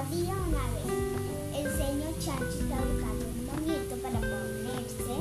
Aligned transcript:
una 0.00 0.64
vez 0.72 0.88
el 1.54 1.66
señor 1.76 2.18
Chancho 2.18 2.58
estaba 2.58 2.80
buscando 2.80 3.26
un 3.26 3.44
monito 3.44 3.96
para 3.96 4.18
ponerse 4.18 5.14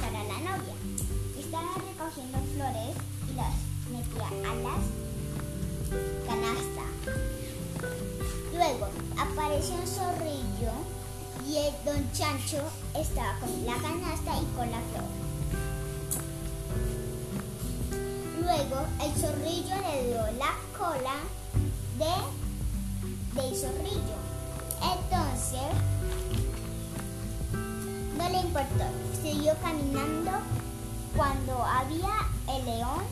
para 0.00 0.22
la 0.22 0.38
novia. 0.38 0.74
Estaba 1.36 1.74
recogiendo 1.74 2.38
flores 2.54 2.94
y 3.28 3.34
las 3.34 3.54
metía 3.90 4.28
a 4.28 4.54
las 4.62 4.84
canastas. 6.24 6.92
Luego 8.54 8.86
apareció 9.18 9.74
un 9.74 9.86
zorrillo 9.88 10.72
y 11.44 11.56
el 11.56 11.74
don 11.84 12.12
Chancho 12.12 12.62
estaba 12.96 13.40
con 13.40 13.66
la 13.66 13.74
canasta 13.74 14.40
y 14.40 14.46
con 14.54 14.70
la 14.70 14.80
flor. 14.92 15.10
Luego 18.40 18.86
el 19.02 19.12
zorrillo 19.20 19.74
le 19.90 20.06
dio 20.06 20.31
importó, 28.42 28.84
siguió 29.22 29.54
caminando 29.62 30.30
cuando 31.16 31.62
había 31.62 32.10
el 32.48 32.64
león 32.64 33.04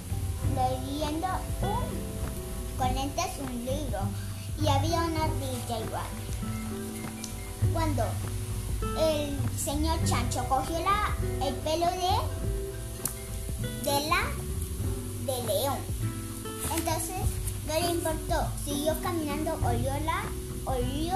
leyendo 0.55 1.27
un, 1.63 2.79
con 2.79 2.95
lentes 2.95 3.27
un 3.43 3.65
libro 3.65 4.01
y 4.61 4.69
había 4.69 5.03
una 5.05 5.25
ardilla 5.25 5.81
igual. 5.87 6.07
Cuando 7.73 8.05
el 8.99 9.39
señor 9.59 9.99
Chancho 10.05 10.45
cogió 10.49 10.79
la, 10.81 11.15
el 11.47 11.55
pelo 11.57 11.87
de, 11.87 12.13
de 13.91 14.09
la 14.09 14.23
de 15.27 15.43
león. 15.45 15.79
Entonces 16.77 17.17
no 17.67 17.75
le 17.75 17.93
importó, 17.93 18.47
siguió 18.65 18.95
caminando, 19.03 19.59
olió, 19.65 19.93
la, 20.05 20.25
olió 20.65 21.15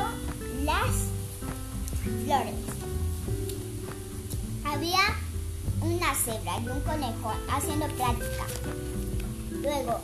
las 0.62 1.09
flores. 2.25 2.73
Cebra 6.25 6.58
y 6.58 6.69
un 6.69 6.80
conejo 6.80 7.33
haciendo 7.50 7.86
práctica. 7.89 8.47
Luego, 9.62 10.00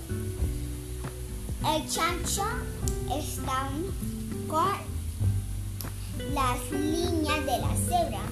el 1.67 1.89
chancho 1.89 2.45
está 3.09 3.71
con 4.49 4.91
las 6.35 6.71
líneas 6.71 7.47
de 7.47 7.59
la 7.59 7.75
cebra. 7.89 8.23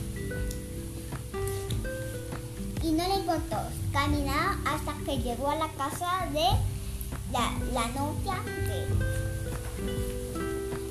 Y 2.83 2.92
no 2.92 3.09
le 3.09 3.14
importó, 3.16 3.56
caminaba 3.92 4.56
hasta 4.66 4.94
que 5.05 5.19
llegó 5.19 5.50
a 5.50 5.56
la 5.56 5.69
casa 5.72 6.28
de 6.33 6.48
la, 7.33 7.53
la 7.72 7.89
novia 7.89 8.42
de. 8.66 8.86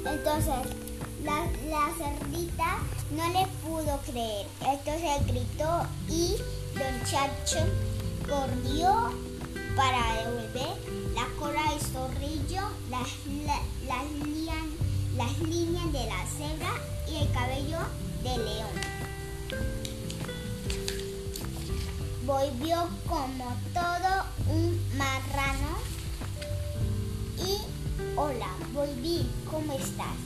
Entonces, 0.09 0.86
la, 1.27 1.89
cerdita 1.97 2.77
no 3.11 3.27
le 3.33 3.45
pudo 3.63 3.99
creer. 4.09 4.47
Entonces 4.61 5.25
gritó 5.27 5.85
y 6.07 6.35
Don 6.77 7.03
Chacho 7.05 7.59
corrió 8.27 9.11
para 9.75 10.23
devolver 10.23 10.77
la 11.13 11.27
cola 11.39 11.61
del 11.71 11.81
zorrillo, 11.81 12.61
las, 12.89 13.07
la- 13.45 13.61
las, 13.87 14.05
las 15.17 15.39
líneas 15.39 15.91
de 15.91 16.05
la 16.05 16.25
cebra 16.25 16.71
y 17.11 17.15
el 17.23 17.31
cabello 17.31 17.79
del 18.23 18.45
león. 18.45 19.77
Volvió 22.25 22.89
como 23.07 23.55
todo 23.73 24.25
un 24.49 24.79
marrano 24.97 25.77
y 27.37 27.57
hola, 28.17 28.49
volví, 28.73 29.29
¿cómo 29.49 29.73
estás? 29.73 30.17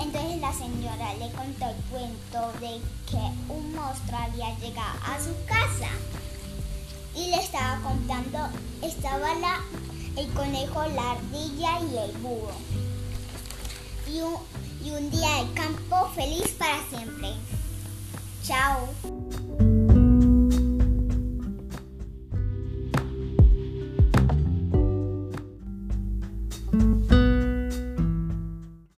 Entonces 0.00 0.40
la 0.40 0.52
señora 0.52 1.14
le 1.14 1.30
contó 1.32 1.68
el 1.68 1.76
cuento 1.90 2.52
de 2.60 2.80
que 3.10 3.52
un 3.52 3.74
monstruo 3.74 4.18
había 4.18 4.58
llegado 4.58 4.98
a 5.04 5.20
su 5.20 5.34
casa 5.46 5.90
y 7.14 7.30
le 7.30 7.36
estaba 7.36 7.80
contando, 7.82 8.38
estaba 8.82 9.34
la, 9.34 9.60
el 10.16 10.28
conejo, 10.32 10.84
la 10.94 11.12
ardilla 11.12 11.80
y 11.80 11.98
el 11.98 12.16
búho. 12.18 12.52
Y 14.08 14.20
un, 14.22 14.36
y 14.82 14.90
un 14.90 15.10
día 15.10 15.44
de 15.44 15.52
campo 15.52 16.08
feliz 16.14 16.48
para 16.58 16.78
siempre. 16.88 17.34
Chao. 18.42 18.88